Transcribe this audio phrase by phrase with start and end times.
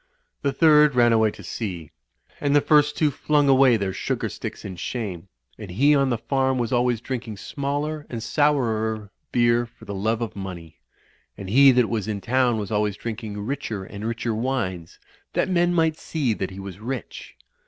[0.41, 1.91] The third ran away to sea.
[2.39, 5.27] And the first two flung away their sugar sticks in shame;
[5.59, 10.23] and he on the farm was always drinking smaller and sourer beer for the love
[10.23, 10.77] of money;
[11.37, 14.97] and he that was in town was always drink ing richer and richer wines,
[15.33, 17.35] that men might see that he was rich.